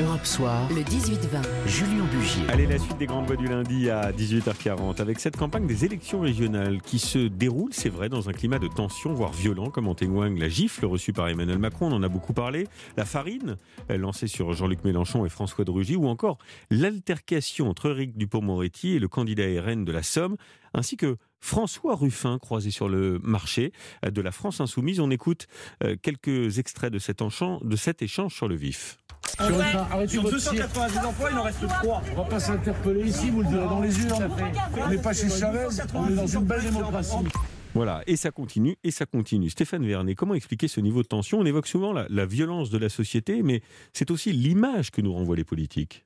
Europe 0.00 0.26
Soir, 0.26 0.68
le 0.70 0.80
18-20, 0.80 1.68
Julien 1.68 2.04
Bugier. 2.06 2.42
Allez, 2.48 2.66
la 2.66 2.80
suite 2.80 2.98
des 2.98 3.06
grandes 3.06 3.26
voix 3.26 3.36
du 3.36 3.46
lundi 3.46 3.90
à 3.90 4.10
18h40 4.10 5.00
avec 5.00 5.20
cette 5.20 5.36
campagne 5.36 5.68
des 5.68 5.84
élections 5.84 6.20
régionales 6.20 6.82
qui 6.82 6.98
se 6.98 7.18
déroule, 7.18 7.72
c'est 7.72 7.90
vrai, 7.90 8.08
dans 8.08 8.28
un 8.28 8.32
climat 8.32 8.58
de 8.58 8.66
tension, 8.66 9.12
voire 9.14 9.32
violent, 9.32 9.70
comme 9.70 9.86
en 9.86 9.94
témoigne 9.94 10.36
la 10.36 10.48
gifle 10.48 10.84
reçue 10.86 11.12
par 11.12 11.28
Emmanuel 11.28 11.58
Macron, 11.58 11.92
on 11.92 11.96
en 11.96 12.02
a 12.02 12.08
beaucoup 12.08 12.32
parlé, 12.32 12.66
la 12.96 13.04
farine 13.04 13.56
lancée 13.88 14.26
sur 14.26 14.52
Jean-Luc 14.52 14.82
Mélenchon 14.82 15.26
et 15.26 15.28
François 15.28 15.64
de 15.64 15.70
Rugy, 15.70 15.94
ou 15.94 16.08
encore 16.08 16.38
l'altercation 16.70 17.70
entre 17.70 17.90
Eric 17.90 18.16
Dupont-Moretti 18.16 18.94
et 18.94 18.98
le 18.98 19.06
candidat 19.06 19.44
RN 19.62 19.84
de 19.84 19.92
la 19.92 20.02
Somme, 20.02 20.36
ainsi 20.72 20.96
que 20.96 21.18
François 21.38 21.94
Ruffin 21.94 22.38
croisé 22.40 22.72
sur 22.72 22.88
le 22.88 23.20
marché 23.22 23.72
de 24.04 24.20
la 24.20 24.32
France 24.32 24.60
Insoumise. 24.60 24.98
On 24.98 25.10
écoute 25.10 25.46
euh, 25.84 25.94
quelques 26.02 26.58
extraits 26.58 26.92
de 26.92 26.98
cet 26.98 28.02
échange 28.02 28.34
sur 28.34 28.48
le 28.48 28.56
vif. 28.56 28.96
Sur, 29.36 29.60
arrêtez 29.90 30.12
sur 30.12 30.22
290 30.22 30.98
emplois, 30.98 31.28
il 31.32 31.38
en 31.38 31.42
reste 31.42 31.66
3. 31.66 32.02
On 32.12 32.22
va 32.22 32.24
pas 32.24 32.40
s'interpeller 32.40 33.08
ici, 33.08 33.30
vous 33.30 33.42
le 33.42 33.48
direz 33.48 33.66
dans 33.66 33.80
les 33.80 33.98
urnes. 34.00 34.30
On 34.80 34.88
n'est 34.88 34.98
pas 34.98 35.12
chez 35.12 35.28
Chavez, 35.28 35.66
on 35.94 36.08
est 36.08 36.14
dans 36.14 36.26
une 36.26 36.44
belle 36.44 36.62
démocratie. 36.62 37.16
Voilà, 37.74 38.02
et 38.06 38.14
ça 38.14 38.30
continue, 38.30 38.76
et 38.84 38.92
ça 38.92 39.04
continue. 39.04 39.50
Stéphane 39.50 39.84
Vernet, 39.84 40.14
comment 40.14 40.34
expliquer 40.34 40.68
ce 40.68 40.80
niveau 40.80 41.02
de 41.02 41.08
tension? 41.08 41.40
On 41.40 41.44
évoque 41.44 41.66
souvent 41.66 41.92
la, 41.92 42.06
la 42.08 42.24
violence 42.24 42.70
de 42.70 42.78
la 42.78 42.88
société, 42.88 43.42
mais 43.42 43.62
c'est 43.92 44.12
aussi 44.12 44.32
l'image 44.32 44.92
que 44.92 45.00
nous 45.00 45.12
renvoient 45.12 45.34
les 45.34 45.44
politiques. 45.44 46.04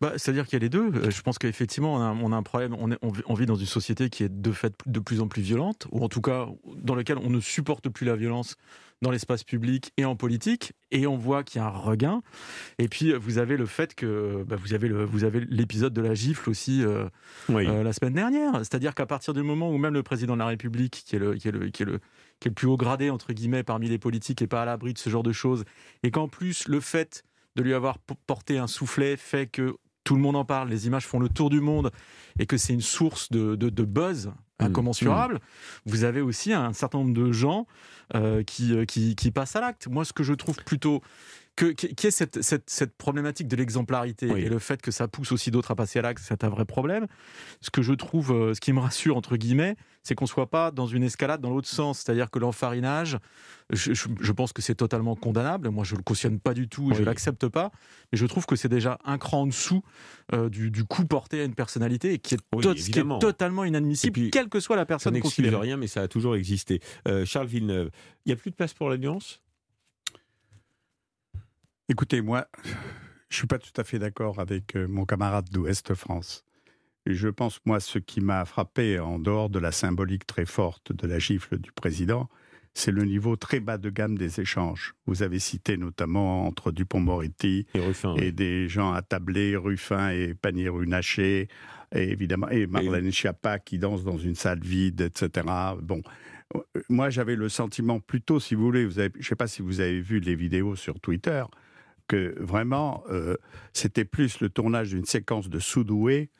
Bah, 0.00 0.12
C'est-à-dire 0.16 0.44
qu'il 0.46 0.54
y 0.54 0.56
a 0.56 0.60
les 0.60 0.68
deux. 0.68 0.92
Euh, 0.94 1.10
je 1.10 1.22
pense 1.22 1.38
qu'effectivement, 1.38 1.96
on, 1.96 2.24
on, 2.24 2.32
a 2.32 2.36
un 2.36 2.42
problème. 2.42 2.76
On, 2.78 2.90
est, 2.92 2.98
on, 3.02 3.34
vit 3.34 3.46
dans 3.46 3.56
une 3.56 3.66
société 3.66 4.10
qui 4.10 4.22
est 4.22 4.28
de 4.28 4.52
fait 4.52 4.74
de 4.86 5.00
plus 5.00 5.20
en 5.20 5.28
plus 5.28 5.42
violente, 5.42 5.86
ou 5.90 6.04
en 6.04 6.08
tout 6.08 6.20
cas 6.20 6.46
dans 6.76 6.94
laquelle 6.94 7.18
on 7.18 7.30
ne 7.30 7.40
supporte 7.40 7.88
plus 7.88 8.06
la 8.06 8.16
violence 8.16 8.56
dans 9.02 9.10
l'espace 9.10 9.44
public 9.44 9.92
et 9.96 10.04
en 10.04 10.16
politique, 10.16 10.72
et 10.90 11.06
on 11.06 11.16
voit 11.16 11.44
qu'il 11.44 11.60
y 11.60 11.64
a 11.64 11.66
un 11.66 11.70
regain. 11.70 12.22
Et 12.78 12.88
puis 12.88 13.12
vous 13.12 13.38
avez 13.38 13.56
le 13.56 13.66
fait 13.66 13.94
que 13.94 14.44
bah, 14.46 14.56
vous 14.56 14.74
avez 14.74 14.88
le, 14.88 15.04
vous 15.04 15.24
avez 15.24 15.40
l'épisode 15.40 15.92
de 15.92 16.00
la 16.00 16.14
gifle 16.14 16.50
aussi 16.50 16.82
euh, 16.82 17.08
oui. 17.48 17.66
euh, 17.66 17.82
la 17.82 17.92
semaine 17.92 18.14
dernière. 18.14 18.56
C'est-à-dire 18.58 18.94
qu'à 18.94 19.06
partir 19.06 19.34
du 19.34 19.42
moment 19.42 19.70
où 19.70 19.78
même 19.78 19.94
le 19.94 20.02
président 20.02 20.34
de 20.34 20.40
la 20.40 20.46
République, 20.46 21.02
qui 21.06 21.16
est 21.16 21.18
le, 21.18 21.34
qui 21.34 21.48
est 21.48 21.52
le, 21.52 21.70
qui 21.70 21.82
est 21.82 21.86
le, 21.86 21.98
qui 22.40 22.48
est 22.48 22.50
le 22.50 22.54
plus 22.54 22.66
haut 22.66 22.76
gradé 22.76 23.10
entre 23.10 23.32
guillemets 23.32 23.62
parmi 23.62 23.88
les 23.88 23.98
politiques, 23.98 24.42
est 24.42 24.48
pas 24.48 24.62
à 24.62 24.64
l'abri 24.64 24.94
de 24.94 24.98
ce 24.98 25.10
genre 25.10 25.22
de 25.22 25.32
choses, 25.32 25.64
et 26.02 26.10
qu'en 26.10 26.28
plus 26.28 26.66
le 26.66 26.80
fait 26.80 27.24
de 27.56 27.62
lui 27.62 27.74
avoir 27.74 27.98
porté 27.98 28.58
un 28.58 28.68
soufflet 28.68 29.16
fait 29.16 29.46
que 29.46 29.76
tout 30.08 30.16
le 30.16 30.22
monde 30.22 30.36
en 30.36 30.46
parle, 30.46 30.70
les 30.70 30.86
images 30.86 31.06
font 31.06 31.18
le 31.18 31.28
tour 31.28 31.50
du 31.50 31.60
monde 31.60 31.90
et 32.38 32.46
que 32.46 32.56
c'est 32.56 32.72
une 32.72 32.80
source 32.80 33.30
de, 33.30 33.56
de, 33.56 33.68
de 33.68 33.82
buzz 33.84 34.32
incommensurable, 34.58 35.34
mmh. 35.34 35.38
vous 35.84 36.04
avez 36.04 36.22
aussi 36.22 36.54
un 36.54 36.72
certain 36.72 36.96
nombre 37.00 37.12
de 37.12 37.30
gens 37.30 37.66
euh, 38.14 38.42
qui, 38.42 38.74
qui, 38.86 39.14
qui, 39.16 39.30
passent 39.30 39.54
à 39.54 39.60
l'acte. 39.60 39.86
Moi, 39.86 40.06
ce 40.06 40.14
que 40.14 40.22
je 40.22 40.32
trouve 40.32 40.56
plutôt 40.64 41.02
que, 41.58 41.72
qui 41.72 42.06
est 42.06 42.10
cette, 42.12 42.40
cette, 42.40 42.70
cette 42.70 42.96
problématique 42.96 43.48
de 43.48 43.56
l'exemplarité 43.56 44.30
oui. 44.30 44.42
et 44.42 44.48
le 44.48 44.60
fait 44.60 44.80
que 44.80 44.92
ça 44.92 45.08
pousse 45.08 45.32
aussi 45.32 45.50
d'autres 45.50 45.72
à 45.72 45.74
passer 45.74 45.98
à 45.98 46.02
l'acte, 46.02 46.22
c'est 46.24 46.44
un 46.44 46.48
vrai 46.48 46.64
problème. 46.64 47.06
Ce 47.60 47.70
que 47.70 47.82
je 47.82 47.92
trouve, 47.94 48.30
euh, 48.30 48.54
ce 48.54 48.60
qui 48.60 48.72
me 48.72 48.78
rassure, 48.78 49.16
entre 49.16 49.36
guillemets, 49.36 49.74
c'est 50.04 50.14
qu'on 50.14 50.26
ne 50.26 50.28
soit 50.28 50.48
pas 50.48 50.70
dans 50.70 50.86
une 50.86 51.02
escalade 51.02 51.40
dans 51.40 51.50
l'autre 51.50 51.66
sens. 51.66 51.98
C'est-à-dire 51.98 52.30
que 52.30 52.38
l'enfarinage, 52.38 53.18
je, 53.70 53.92
je, 53.92 54.06
je, 54.20 54.32
pense 54.32 54.52
que 54.52 54.62
c'est 54.62 54.76
totalement 54.76 55.16
condamnable. 55.16 55.68
Moi, 55.70 55.82
je 55.82 55.94
ne 55.94 55.98
le 55.98 56.04
cautionne 56.04 56.38
pas 56.38 56.54
du 56.54 56.68
tout 56.68 56.84
et 56.84 56.86
oui. 56.90 56.94
je 56.94 57.00
ne 57.00 57.06
l'accepte 57.06 57.48
pas. 57.48 57.72
Mais 58.12 58.18
je 58.18 58.26
trouve 58.26 58.46
que 58.46 58.54
c'est 58.54 58.68
déjà 58.68 58.98
un 59.04 59.18
cran 59.18 59.42
en 59.42 59.46
dessous 59.46 59.82
euh, 60.32 60.48
du, 60.48 60.70
du, 60.70 60.84
coup 60.84 61.04
porté 61.06 61.40
à 61.40 61.44
une 61.44 61.56
personnalité 61.56 62.12
et 62.12 62.18
qui 62.20 62.34
est, 62.34 62.40
oui, 62.54 62.62
to 62.62 62.72
qui 62.74 63.00
est 63.00 63.18
totalement 63.18 63.64
inadmissible, 63.64 64.12
puis, 64.12 64.30
quelle 64.30 64.48
que 64.48 64.60
soit 64.60 64.76
la 64.76 64.86
personne. 64.86 65.12
Ça 65.12 65.20
n'excuse 65.20 65.54
rien, 65.54 65.76
mais 65.76 65.88
ça 65.88 66.02
a 66.02 66.08
toujours 66.08 66.36
existé. 66.36 66.80
Euh, 67.08 67.24
Charles 67.24 67.48
Villeneuve, 67.48 67.90
il 68.24 68.28
n'y 68.28 68.32
a 68.32 68.36
plus 68.36 68.52
de 68.52 68.56
place 68.56 68.74
pour 68.74 68.88
l'alliance 68.90 69.42
Écoutez, 71.90 72.20
moi, 72.20 72.46
je 72.64 72.68
ne 72.70 72.74
suis 73.30 73.46
pas 73.46 73.58
tout 73.58 73.72
à 73.78 73.82
fait 73.82 73.98
d'accord 73.98 74.40
avec 74.40 74.76
euh, 74.76 74.86
mon 74.86 75.06
camarade 75.06 75.48
d'Ouest 75.50 75.94
France. 75.94 76.44
Je 77.06 77.28
pense, 77.28 77.60
moi, 77.64 77.80
ce 77.80 77.98
qui 77.98 78.20
m'a 78.20 78.44
frappé, 78.44 78.98
en 78.98 79.18
dehors 79.18 79.48
de 79.48 79.58
la 79.58 79.72
symbolique 79.72 80.26
très 80.26 80.44
forte 80.44 80.92
de 80.92 81.06
la 81.06 81.18
gifle 81.18 81.56
du 81.56 81.72
président, 81.72 82.28
c'est 82.74 82.90
le 82.90 83.04
niveau 83.04 83.36
très 83.36 83.60
bas 83.60 83.78
de 83.78 83.88
gamme 83.88 84.18
des 84.18 84.38
échanges. 84.38 84.94
Vous 85.06 85.22
avez 85.22 85.38
cité 85.38 85.78
notamment 85.78 86.46
entre 86.46 86.72
Dupont-Moretti 86.72 87.66
et, 87.72 87.80
Ruffin, 87.80 88.14
et 88.16 88.26
oui. 88.26 88.32
des 88.34 88.68
gens 88.68 88.92
attablés, 88.92 89.56
Ruffin 89.56 90.10
et 90.10 90.34
Pannier-Runacher, 90.34 91.48
et 91.94 92.02
évidemment, 92.02 92.50
et 92.50 92.66
Marlène 92.66 93.06
et... 93.06 93.12
Schiappa 93.12 93.58
qui 93.60 93.78
danse 93.78 94.04
dans 94.04 94.18
une 94.18 94.34
salle 94.34 94.60
vide, 94.60 95.00
etc. 95.00 95.46
Bon, 95.80 96.02
moi 96.90 97.08
j'avais 97.08 97.34
le 97.34 97.48
sentiment 97.48 97.98
plutôt, 97.98 98.40
si 98.40 98.54
vous 98.54 98.64
voulez, 98.64 98.84
vous 98.84 98.98
avez, 98.98 99.10
je 99.14 99.20
ne 99.20 99.24
sais 99.24 99.36
pas 99.36 99.46
si 99.46 99.62
vous 99.62 99.80
avez 99.80 100.02
vu 100.02 100.20
les 100.20 100.34
vidéos 100.34 100.76
sur 100.76 101.00
Twitter, 101.00 101.42
que 102.08 102.34
vraiment, 102.40 103.04
euh, 103.10 103.36
c'était 103.72 104.04
plus 104.04 104.40
le 104.40 104.48
tournage 104.48 104.90
d'une 104.90 105.04
séquence 105.04 105.48
de 105.48 105.58
soudoués 105.58 106.30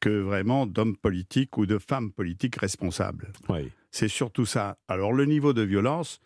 que 0.00 0.20
vraiment 0.20 0.66
d'hommes 0.66 0.96
politiques 0.96 1.56
ou 1.56 1.64
de 1.64 1.78
femmes 1.78 2.12
politiques 2.12 2.56
responsables. 2.56 3.32
Oui. 3.48 3.70
C'est 3.92 4.08
surtout 4.08 4.46
ça. 4.46 4.78
Alors 4.88 5.12
le 5.12 5.24
niveau 5.24 5.52
de 5.52 5.62
violence, 5.62 6.20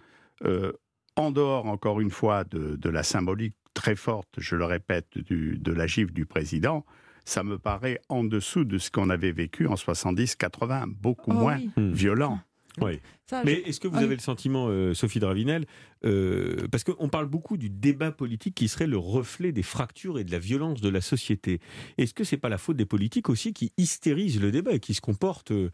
euh, 0.45 0.73
en 1.15 1.31
dehors 1.31 1.67
encore 1.67 2.01
une 2.01 2.11
fois 2.11 2.45
de, 2.45 2.77
de, 2.77 2.89
la 2.89 3.03
symbolique 3.03 3.55
très 3.75 3.97
forte, 3.97 4.29
je 4.39 4.57
le 4.57 4.65
répète, 4.65 5.19
du, 5.19 5.59
de 5.59 5.73
la 5.73 5.87
gifle 5.87 6.13
du 6.13 6.25
président, 6.25 6.85
ça 7.27 7.43
me 7.43 7.59
paraît 7.59 8.01
en 8.09 8.25
dessous 8.25 8.65
de 8.65 8.79
ce 8.79 8.91
qu'on 8.91 9.11
avait 9.11 9.33
vécu 9.33 9.67
en 9.67 9.75
70-80, 9.75 10.87
beaucoup 10.87 11.33
oh, 11.33 11.41
moins 11.41 11.59
oui. 11.77 11.91
violent. 11.93 12.41
Oui. 12.81 13.01
Ça, 13.27 13.43
Mais 13.45 13.63
je... 13.65 13.71
est-ce 13.71 13.81
que 13.81 13.89
vous 13.89 13.99
avez 13.99 14.15
le 14.15 14.21
sentiment, 14.21 14.67
euh, 14.69 14.95
Sophie 14.95 15.19
Dravinel, 15.19 15.67
euh, 16.05 16.69
parce 16.71 16.85
qu'on 16.85 17.09
parle 17.09 17.27
beaucoup 17.27 17.57
du 17.57 17.71
débat 17.71 18.13
politique 18.13 18.55
qui 18.55 18.69
serait 18.69 18.87
le 18.87 18.99
reflet 18.99 19.51
des 19.51 19.65
fractures 19.65 20.19
et 20.19 20.25
de 20.25 20.31
la 20.31 20.39
violence 20.39 20.81
de 20.81 20.89
la 20.89 21.01
société. 21.01 21.61
Est-ce 21.99 22.15
que 22.15 22.23
c'est 22.23 22.37
pas 22.37 22.49
la 22.49 22.59
faute 22.59 22.77
des 22.77 22.85
politiques 22.87 23.29
aussi 23.29 23.53
qui 23.53 23.73
hystérisent 23.79 24.41
le 24.41 24.53
débat 24.53 24.73
et 24.73 24.81
qui 24.81 24.95
se 24.95 25.01
comportent 25.01 25.51
euh, 25.51 25.71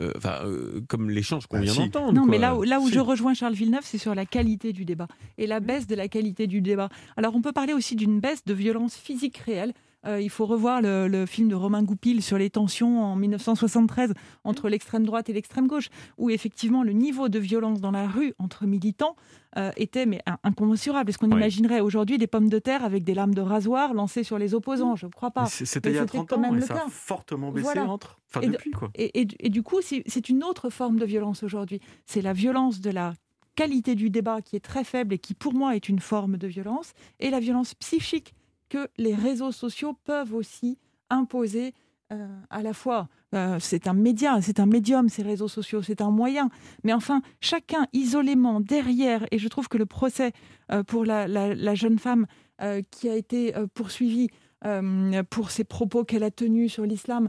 euh 0.00 0.80
comme 0.88 1.10
l'échange 1.10 1.46
qu'on 1.46 1.58
bah, 1.58 1.64
vient 1.64 1.72
si. 1.72 1.78
d'entendre 1.90 2.12
Non, 2.14 2.22
quoi. 2.22 2.30
mais 2.30 2.38
là 2.38 2.56
où, 2.56 2.62
là 2.62 2.80
où 2.80 2.88
si. 2.88 2.94
je 2.94 3.00
rejoins 3.00 3.34
Charles 3.34 3.54
Villeneuve, 3.54 3.84
c'est 3.84 3.98
sur 3.98 4.14
la 4.14 4.24
qualité 4.24 4.72
du 4.72 4.84
débat 4.84 5.08
et 5.36 5.46
la 5.46 5.60
baisse 5.60 5.86
de 5.86 5.94
la 5.94 6.08
qualité 6.08 6.46
du 6.46 6.62
débat. 6.62 6.88
Alors 7.16 7.34
on 7.34 7.42
peut 7.42 7.52
parler 7.52 7.74
aussi 7.74 7.96
d'une 7.96 8.20
baisse 8.20 8.44
de 8.44 8.54
violence 8.54 8.96
physique 8.96 9.36
réelle. 9.38 9.74
Euh, 10.06 10.20
il 10.20 10.30
faut 10.30 10.46
revoir 10.46 10.82
le, 10.82 11.08
le, 11.08 11.26
film 11.26 11.48
de 11.48 11.54
Romain 11.54 11.82
Goupil 11.82 12.22
sur 12.22 12.38
les 12.38 12.50
tensions 12.50 13.02
en 13.02 13.16
1973 13.16 14.12
entre 14.44 14.68
l'extrême 14.68 15.04
droite 15.04 15.28
et 15.28 15.32
l'extrême 15.32 15.66
gauche, 15.66 15.88
où 16.18 16.30
effectivement 16.30 16.82
le 16.82 16.92
niveau 16.92 17.28
de 17.28 17.38
violence 17.38 17.80
dans 17.80 17.90
la 17.90 18.06
rue 18.06 18.34
entre 18.38 18.66
militants 18.66 19.16
euh, 19.56 19.70
était 19.76 20.04
mais 20.04 20.20
incommensurable. 20.42 21.10
Est-ce 21.10 21.18
qu'on 21.18 21.30
oui. 21.30 21.36
imaginerait 21.36 21.80
aujourd'hui 21.80 22.18
des 22.18 22.26
pommes 22.26 22.48
de 22.48 22.58
terre 22.58 22.84
avec 22.84 23.04
des 23.04 23.14
lames 23.14 23.34
de 23.34 23.40
rasoir 23.40 23.94
lancées 23.94 24.24
sur 24.24 24.38
les 24.38 24.52
opposants? 24.52 24.96
Je 24.96 25.06
ne 25.06 25.12
crois 25.12 25.30
pas. 25.30 25.46
C'était 25.46 25.90
il 25.90 25.96
y 25.96 25.98
a 25.98 26.06
30 26.06 26.32
ans 26.32 26.38
même 26.38 26.56
et 26.56 26.60
ça 26.60 26.74
a 26.74 26.88
fortement 26.90 27.52
baissé 27.52 27.64
voilà. 27.64 27.86
entre. 27.86 28.18
Enfin, 28.28 28.40
et, 28.40 28.48
depuis, 28.48 28.72
quoi. 28.72 28.90
Et, 28.94 29.20
et, 29.20 29.28
et 29.38 29.48
du 29.48 29.62
coup, 29.62 29.80
c'est 29.80 30.28
une 30.28 30.42
autre 30.42 30.70
forme 30.70 30.98
de 30.98 31.04
violence 31.04 31.42
aujourd'hui. 31.42 31.80
C'est 32.04 32.20
la 32.20 32.32
violence 32.32 32.80
de 32.80 32.90
la 32.90 33.14
qualité 33.54 33.94
du 33.94 34.10
débat 34.10 34.42
qui 34.42 34.56
est 34.56 34.64
très 34.64 34.84
faible 34.84 35.14
et 35.14 35.18
qui 35.18 35.34
pour 35.34 35.54
moi 35.54 35.76
est 35.76 35.88
une 35.88 36.00
forme 36.00 36.36
de 36.36 36.46
violence, 36.46 36.92
et 37.20 37.30
la 37.30 37.40
violence 37.40 37.74
psychique 37.74 38.34
que 38.74 38.88
les 38.98 39.14
réseaux 39.14 39.52
sociaux 39.52 39.96
peuvent 40.04 40.34
aussi 40.34 40.78
imposer 41.08 41.74
euh, 42.12 42.26
à 42.50 42.60
la 42.60 42.72
fois, 42.72 43.08
euh, 43.32 43.58
c'est 43.60 43.86
un 43.86 43.92
média, 43.92 44.40
c'est 44.42 44.58
un 44.58 44.66
médium, 44.66 45.08
ces 45.08 45.22
réseaux 45.22 45.46
sociaux, 45.46 45.80
c'est 45.80 46.00
un 46.00 46.10
moyen, 46.10 46.50
mais 46.82 46.92
enfin, 46.92 47.22
chacun 47.40 47.86
isolément 47.92 48.58
derrière, 48.60 49.26
et 49.30 49.38
je 49.38 49.46
trouve 49.46 49.68
que 49.68 49.78
le 49.78 49.86
procès 49.86 50.32
euh, 50.72 50.82
pour 50.82 51.04
la, 51.04 51.28
la, 51.28 51.54
la, 51.54 51.74
jeune 51.76 52.00
femme 52.00 52.26
qui 52.90 53.08
a 53.08 53.16
été 53.16 53.52
poursuivie 53.74 54.28
pour 55.28 55.50
ses 55.50 55.64
propos 55.64 56.04
qu'elle 56.04 56.22
a 56.22 56.30
tenus 56.30 56.72
sur 56.72 56.84
l'islam, 56.84 57.28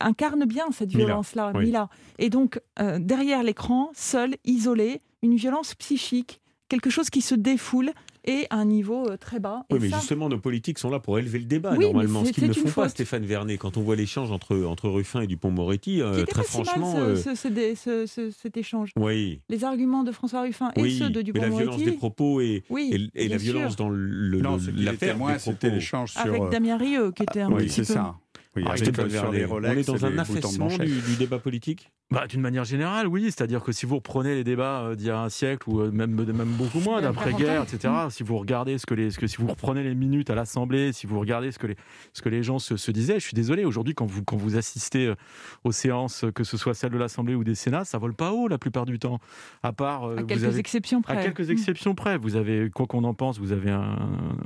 incarne 0.00 0.46
bien 0.46 0.64
cette 0.72 0.90
violence-là, 0.90 1.52
oui. 1.54 1.66
Mila. 1.66 1.90
Et 2.18 2.30
donc, 2.30 2.58
derrière 2.98 3.42
l'écran, 3.42 3.90
seul, 3.92 4.34
isolé, 4.46 5.02
une 5.22 5.36
violence 5.36 5.74
psychique, 5.74 6.40
quelque 6.72 6.88
chose 6.88 7.10
qui 7.10 7.20
se 7.20 7.34
défoule 7.34 7.90
et 8.24 8.46
à 8.48 8.56
un 8.56 8.64
niveau 8.64 9.06
euh, 9.06 9.18
très 9.18 9.40
bas. 9.40 9.66
Oui, 9.70 9.76
et 9.76 9.80
mais 9.80 9.90
ça... 9.90 9.98
justement, 9.98 10.30
nos 10.30 10.38
politiques 10.38 10.78
sont 10.78 10.88
là 10.88 11.00
pour 11.00 11.18
élever 11.18 11.38
le 11.38 11.44
débat, 11.44 11.74
oui, 11.76 11.84
normalement, 11.84 12.24
ce 12.24 12.30
qu'ils 12.30 12.48
ne 12.48 12.52
font 12.54 12.66
faute. 12.68 12.84
pas, 12.84 12.88
Stéphane 12.88 13.26
Vernet. 13.26 13.58
Quand 13.58 13.76
on 13.76 13.82
voit 13.82 13.94
l'échange 13.94 14.30
entre, 14.32 14.56
entre 14.64 14.88
Ruffin 14.88 15.20
et 15.20 15.26
Dupont-Moretti, 15.26 16.00
euh, 16.00 16.24
très 16.24 16.44
franchement... 16.44 16.94
Ce, 17.16 17.34
ce, 17.34 17.74
ce, 17.74 18.06
ce, 18.06 18.30
cet 18.30 18.56
échange. 18.56 18.92
Oui. 18.96 19.40
Les 19.50 19.64
arguments 19.64 20.02
de 20.02 20.12
François 20.12 20.42
Ruffin 20.42 20.70
et 20.76 20.82
oui, 20.82 20.98
ceux 20.98 21.10
de 21.10 21.20
Dupont-Moretti... 21.20 21.56
la 21.56 21.62
violence 21.62 21.82
des 21.82 21.92
propos 21.92 22.40
et, 22.40 22.64
oui, 22.70 23.10
et, 23.14 23.26
et 23.26 23.28
la 23.28 23.36
violence 23.36 23.76
sûr. 23.76 23.84
dans 23.84 24.56
l'affaire 24.76 25.18
c'était 25.38 25.68
l'échange 25.68 26.12
sur... 26.12 26.22
Avec 26.22 26.48
Damien 26.50 26.78
Rieu, 26.78 27.12
qui 27.12 27.24
était 27.24 27.42
un 27.42 27.52
oui, 27.52 27.64
petit 27.64 27.84
c'est 27.84 27.92
peu... 27.92 27.92
ça. 27.92 28.14
Oui, 28.54 28.64
Ah, 28.66 28.72
avec 28.72 28.80
Stéphane 28.84 29.08
sur 29.08 29.32
les 29.32 29.46
on 29.46 29.48
Rolex 29.48 29.80
est 29.80 29.86
dans 29.90 30.04
un 30.04 30.18
affaissement 30.18 30.66
du, 30.68 31.00
du 31.00 31.16
débat 31.18 31.38
politique? 31.38 31.90
Bah, 32.10 32.26
D'une 32.26 32.42
manière 32.42 32.64
générale, 32.64 33.06
oui. 33.08 33.22
C'est-à-dire 33.24 33.62
que 33.62 33.72
si 33.72 33.86
vous 33.86 33.94
reprenez 33.96 34.34
les 34.34 34.44
débats 34.44 34.82
euh, 34.82 34.94
d'il 34.94 35.06
y 35.06 35.10
a 35.10 35.18
un 35.22 35.30
siècle, 35.30 35.70
ou 35.70 35.80
euh, 35.80 35.90
même, 35.90 36.10
même 36.14 36.50
beaucoup 36.58 36.80
moins, 36.80 37.00
d'après-guerre, 37.00 37.64
40 37.64 37.72
etc., 37.72 37.94
si 38.10 38.22
vous 38.22 38.36
regardez 38.36 38.76
ce 38.76 38.84
que 38.84 38.92
les, 38.92 39.10
ce 39.10 39.18
que, 39.18 39.26
si 39.26 39.38
vous 39.38 39.46
reprenez 39.46 39.82
les 39.82 39.94
minutes 39.94 40.28
à 40.28 40.34
l'Assemblée, 40.34 40.92
si 40.92 41.06
vous 41.06 41.18
regardez 41.18 41.50
ce 41.50 41.58
que 41.58 41.68
les, 41.68 41.76
ce 42.12 42.20
que 42.20 42.28
les 42.28 42.42
gens 42.42 42.58
se, 42.58 42.76
se 42.76 42.90
disaient, 42.90 43.14
je 43.18 43.24
suis 43.24 43.34
désolé, 43.34 43.64
aujourd'hui, 43.64 43.94
quand 43.94 44.04
vous, 44.04 44.22
quand 44.22 44.36
vous 44.36 44.58
assistez 44.58 45.06
euh, 45.06 45.14
aux 45.64 45.72
séances, 45.72 46.26
que 46.34 46.44
ce 46.44 46.58
soit 46.58 46.74
celles 46.74 46.92
de 46.92 46.98
l'Assemblée 46.98 47.34
ou 47.34 47.44
des 47.44 47.54
Sénats, 47.54 47.86
ça 47.86 47.96
vole 47.96 48.12
pas 48.14 48.32
haut 48.32 48.48
la 48.48 48.58
plupart 48.58 48.84
du 48.84 48.98
temps. 48.98 49.18
À 49.62 49.72
part. 49.72 50.04
euh, 50.04 50.16
À 50.18 50.20
vous 50.20 50.26
quelques 50.26 50.44
avez- 50.44 50.58
exceptions 50.58 51.00
près. 51.00 51.16
à 51.16 51.22
quelques 51.22 51.48
Mm. 51.48 51.52
exceptions 51.52 51.94
près. 51.94 52.18
Vous 52.18 52.36
avez, 52.36 52.68
quoi 52.68 52.86
qu'on 52.86 53.04
en 53.04 53.14
pense, 53.14 53.38
vous 53.38 53.52
avez 53.52 53.70
un, 53.70 53.96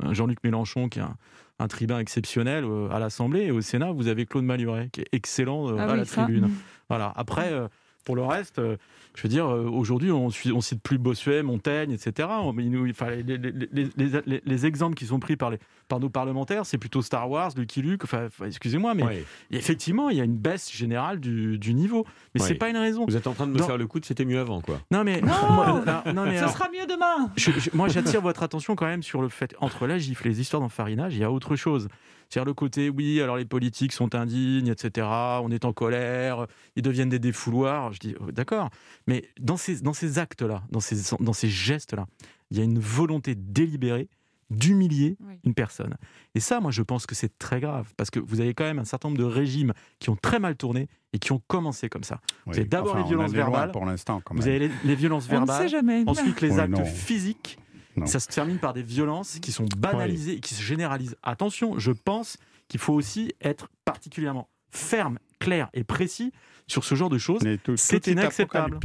un 0.03 0.13
Jean-Luc 0.15 0.39
Mélenchon 0.45 0.89
qui 0.89 1.01
est 1.01 1.03
un, 1.03 1.17
un 1.59 1.69
tribun 1.69 1.99
exceptionnel 1.99 2.65
euh, 2.65 2.89
à 2.91 2.99
l'Assemblée 2.99 3.43
et 3.45 3.51
au 3.51 3.61
Sénat, 3.61 3.93
vous 3.93 4.09
avez 4.09 4.27
Claude 4.27 4.45
Maluret 4.45 4.89
qui 4.93 5.01
est 5.01 5.09
excellent 5.13 5.69
euh, 5.71 5.77
Ah 5.79 5.85
à 5.85 5.93
oui, 5.93 5.99
la 5.99 6.05
ça, 6.05 6.23
tribune. 6.23 6.47
mm. 6.47 6.55
Voilà. 6.89 7.13
Après, 7.17 7.53
euh, 7.53 7.69
pour 8.07 8.17
le 8.17 8.23
reste, 8.23 8.59
euh, 8.61 8.77
je 9.17 9.23
veux 9.23 9.29
dire, 9.29 9.47
euh, 9.47 9.65
aujourd'hui, 9.69 10.11
on, 10.13 10.29
on 10.55 10.61
cite 10.61 10.81
plus 10.83 10.97
Bossuet, 10.97 11.43
Montaigne, 11.43 11.91
etc. 11.91 12.29
Enfin, 12.31 13.11
les, 13.11 13.23
les- 13.23 13.37
les- 13.37 13.89
les- 13.97 14.23
les- 14.27 14.43
les 14.45 14.67
exemples 14.67 14.95
qui 14.95 15.07
sont 15.07 15.19
pris 15.19 15.37
par, 15.37 15.51
les, 15.51 15.59
par 15.89 15.99
nos 16.01 16.09
parlementaires, 16.09 16.65
c'est 16.67 16.79
plutôt 16.79 17.03
Star 17.03 17.29
Wars, 17.29 17.51
Lucky 17.57 17.83
Luke. 17.83 18.05
Enfin, 18.05 18.29
excusez-moi, 18.47 18.95
mais 18.95 19.25
effectivement, 19.51 20.09
il 20.09 20.17
y 20.17 20.21
a 20.21 20.25
une 20.25 20.37
baisse 20.37 20.71
générale 20.73 21.19
du, 21.21 21.59
du 21.59 21.75
niveau. 21.75 22.07
Mais 22.35 22.41
Ouais. 22.41 22.47
c'est 22.49 22.55
pas 22.55 22.69
une 22.71 22.77
raison. 22.77 23.05
Vous 23.07 23.17
êtes 23.17 23.27
en 23.27 23.33
train 23.35 23.47
de 23.49 23.53
me 23.53 23.59
faire 23.63 23.77
le 23.77 23.87
coup 23.87 23.99
de 24.01 24.05
c'était 24.07 24.25
mieux 24.25 24.39
avant, 24.39 24.61
quoi. 24.61 24.81
Non, 24.91 25.03
mais. 25.05 25.21
Non 25.21 25.33
moi, 25.51 25.83
non, 25.85 26.13
non, 26.15 26.25
mais 26.25 26.35
Ce 26.37 26.43
alors- 26.45 26.53
sera 26.53 26.69
mieux 26.71 26.87
demain. 26.87 27.31
je- 27.37 27.51
je- 27.51 27.71
moi, 27.75 27.89
j'attire 27.89 28.21
votre 28.21 28.43
attention 28.45 28.77
quand 28.77 28.87
même 28.87 29.03
sur 29.03 29.21
le 29.21 29.29
fait, 29.29 29.55
entre 29.61 29.87
la 29.89 29.99
gifle 29.99 30.27
et 30.27 30.31
les 30.31 30.41
histoires 30.41 30.63
d'enfarinage, 30.63 31.15
il 31.15 31.21
y 31.21 31.25
a 31.25 31.33
autre 31.33 31.57
chose. 31.57 31.89
C'est-à-dire 32.29 32.47
le 32.47 32.55
côté, 32.55 32.91
oui, 32.91 33.21
alors 33.21 33.37
les 33.37 33.45
politiques 33.45 33.93
sont 33.93 34.15
indignes, 34.15 34.69
etc., 34.69 35.07
on 35.43 35.51
est 35.51 35.65
en 35.65 35.73
colère, 35.73 36.47
ils 36.75 36.83
deviennent 36.83 37.09
des 37.09 37.19
défouloirs. 37.19 37.93
Je 37.93 37.99
dis, 38.01 38.15
oh, 38.21 38.33
d'accord, 38.33 38.71
mais 39.07 39.29
dans 39.41 39.57
ces, 39.57 39.81
dans 39.81 39.93
ces 39.93 40.19
actes-là, 40.19 40.63
dans 40.71 40.81
ces, 40.81 41.15
dans 41.21 41.33
ces 41.33 41.49
gestes-là, 41.49 42.07
il 42.51 42.59
y 42.59 42.61
a 42.61 42.65
une 42.65 42.79
volonté 42.79 43.35
délibérée 43.35 44.09
d'humilier 44.51 45.17
Oui. 45.27 45.35
une 45.45 45.55
personne. 45.55 45.97
Et 46.37 46.41
ça, 46.41 46.61
moi, 46.61 46.71
je 46.71 46.83
pense 46.83 47.05
que 47.07 47.15
c'est 47.17 47.37
très 47.39 47.59
grave, 47.61 47.93
parce 47.97 48.11
que 48.11 48.21
vous 48.21 48.41
avez 48.41 48.55
quand 48.55 48.63
même 48.65 48.79
un 48.79 48.85
certain 48.85 49.09
nombre 49.09 49.19
de 49.19 49.25
régimes 49.25 49.73
qui 49.99 50.09
ont 50.11 50.17
très 50.17 50.39
mal 50.39 50.55
tourné 50.57 50.89
et 51.13 51.19
qui 51.19 51.33
ont 51.33 51.43
commencé 51.49 51.89
comme 51.89 52.05
ça. 52.05 52.21
Oui. 52.47 52.55
avez 52.57 52.65
d'abord 52.65 52.91
Enfin, 52.93 52.99
les 52.99 53.05
on 53.05 53.09
violences 53.09 53.33
verbales. 53.33 53.73
pour 53.73 53.85
l'instant, 53.85 54.21
quand 54.25 54.35
Vous 54.37 54.47
avez 54.47 54.61
les, 54.61 54.71
les 54.85 54.95
violences 54.95 55.25
On 55.31 55.33
ne 55.33 55.39
verbales, 55.39 55.63
sait 55.63 55.69
jamais. 55.69 56.05
Ensuite, 56.07 56.41
les 56.43 56.53
Ouais, 56.53 56.61
actes 56.61 56.71
non. 56.79 56.85
physiques. 56.85 57.59
Non. 57.97 58.07
Ça 58.07 58.21
se 58.21 58.29
termine 58.29 58.59
par 58.59 58.75
des 58.75 58.83
violences 58.83 59.39
qui 59.39 59.53
sont 59.53 59.67
banalisées 59.79 60.35
et 60.35 60.41
qui 60.41 60.55
se 60.55 60.63
généralisent. 60.63 61.17
Attention, 61.23 61.79
je 61.79 61.93
pense 61.93 62.37
qu'il 62.69 62.81
faut 62.81 62.93
aussi 62.93 63.33
être 63.41 63.69
particulièrement 63.85 64.49
ferme, 64.71 65.19
clair 65.39 65.69
et 65.75 65.85
précis 65.85 66.33
sur 66.69 66.83
ce 66.83 66.97
genre 66.97 67.11
de 67.11 67.19
choses. 67.19 67.43
C'est 67.77 68.09
inacceptable. 68.09 68.79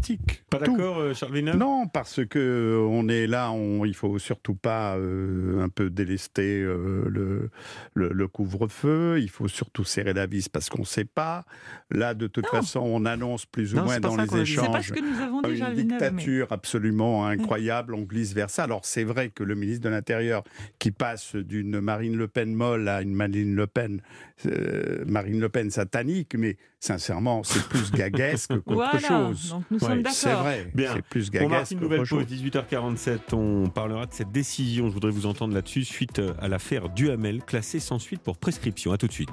Pas 0.51 0.59
d'accord, 0.59 0.99
euh, 0.99 1.13
Charles 1.15 1.33
Villeneuve? 1.33 1.57
Non, 1.57 1.87
parce 1.87 2.23
que 2.25 2.37
euh, 2.37 2.77
on 2.87 3.07
est 3.09 3.25
là, 3.25 3.51
on, 3.51 3.85
il 3.85 3.95
faut 3.95 4.19
surtout 4.19 4.53
pas 4.53 4.97
euh, 4.97 5.63
un 5.63 5.69
peu 5.69 5.89
délester 5.89 6.61
euh, 6.61 7.05
le, 7.09 7.49
le, 7.95 8.09
le 8.09 8.27
couvre-feu. 8.27 9.17
Il 9.19 9.29
faut 9.31 9.47
surtout 9.47 9.83
serrer 9.83 10.13
la 10.13 10.27
vis 10.27 10.47
parce 10.47 10.69
qu'on 10.69 10.81
ne 10.81 10.85
sait 10.85 11.05
pas. 11.05 11.43
Là, 11.89 12.13
de 12.13 12.27
toute 12.27 12.45
façon, 12.47 12.81
on 12.81 13.05
annonce 13.05 13.47
plus 13.47 13.73
ou 13.73 13.77
Non, 13.77 13.85
moins 13.85 13.99
dans 13.99 14.15
les 14.15 14.41
échanges. 14.41 14.71
Pas 14.71 14.83
ce 14.83 14.93
que 14.93 14.99
nous 14.99 15.19
avons 15.19 15.41
dit, 15.41 15.57
une 15.57 15.67
mais- 15.69 15.83
dictature 15.83 16.51
absolument 16.51 17.25
incroyable, 17.25 17.95
on 17.95 18.01
glisse 18.03 18.33
vers 18.33 18.51
ça. 18.51 18.65
Alors 18.65 18.81
c'est 18.85 19.03
vrai 19.03 19.29
que 19.29 19.43
le 19.43 19.55
ministre 19.55 19.83
de 19.85 19.89
l'Intérieur 19.89 20.43
qui 20.77 20.91
passe 20.91 21.35
d'une 21.35 21.79
Marine 21.81 22.15
Le 22.15 22.27
Pen 22.27 22.53
molle 22.53 22.87
à 22.87 23.01
une 23.01 23.15
Marine 23.15 23.55
Le 23.55 23.65
Pen, 23.65 24.01
euh, 24.45 25.03
Marine 25.07 25.39
Le 25.39 25.49
Pen 25.49 25.71
satanique, 25.71 26.35
mais 26.41 26.57
sincèrement 26.79 27.43
c'est 27.43 27.63
plus 27.69 27.91
gaguesque 27.93 28.49
qu'autre 28.65 28.73
Voilà, 28.73 28.99
chose. 28.99 29.49
donc 29.51 29.63
nous 29.71 29.77
Ouais, 29.79 29.87
sommes 29.87 30.03
C'est 30.11 30.33
vrai, 30.33 30.71
Bien. 30.73 30.93
c'est 30.95 31.01
plus 31.05 31.29
On 31.29 31.47
marque 31.47 31.51
gaguesque 31.51 31.71
une 31.71 31.77
qu'autre 31.79 31.89
nouvelle 31.91 32.05
chose. 32.05 32.25
pause, 32.25 32.33
18h47. 32.33 33.19
On 33.33 33.69
parlera 33.69 34.05
de 34.07 34.13
cette 34.13 34.31
décision. 34.31 34.87
Je 34.89 34.93
voudrais 34.93 35.11
vous 35.11 35.25
entendre 35.25 35.53
là-dessus 35.53 35.85
suite 35.85 36.21
à 36.39 36.47
l'affaire 36.47 36.89
Duhamel, 36.89 37.41
classée 37.43 37.79
sans 37.79 37.99
suite 37.99 38.21
pour 38.21 38.37
prescription. 38.37 38.91
À 38.91 38.97
tout 38.97 39.07
de 39.07 39.13
suite. 39.13 39.29